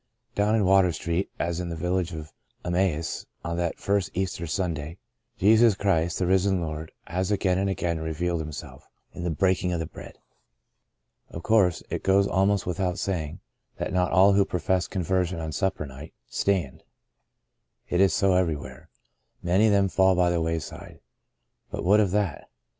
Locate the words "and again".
7.59-7.99